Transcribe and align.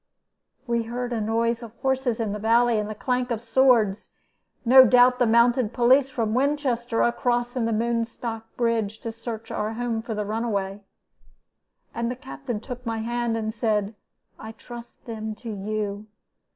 "We 0.65 0.81
heard 0.85 1.13
a 1.13 1.21
noise 1.21 1.61
of 1.61 1.75
horses 1.83 2.19
in 2.19 2.33
the 2.33 2.39
valley, 2.39 2.79
and 2.79 2.89
the 2.89 2.95
clank 2.95 3.29
of 3.29 3.39
swords 3.39 4.13
no 4.65 4.83
doubt 4.83 5.19
the 5.19 5.27
mounted 5.27 5.73
police 5.73 6.09
from 6.09 6.33
Winchester 6.33 7.03
a 7.03 7.11
crossing 7.11 7.67
of 7.67 7.67
the 7.67 7.73
Moonstock 7.85 8.41
Bridge 8.57 8.97
to 9.01 9.11
search 9.11 9.51
our 9.51 9.73
house 9.73 10.03
for 10.03 10.15
the 10.15 10.25
runaway. 10.25 10.81
And 11.93 12.09
the 12.09 12.15
Captain 12.15 12.59
took 12.59 12.83
my 12.83 12.97
hand, 12.97 13.37
and 13.37 13.53
said, 13.53 13.93
'I 14.39 14.53
trust 14.53 15.05
them 15.05 15.35
to 15.35 15.51
you. 15.51 16.07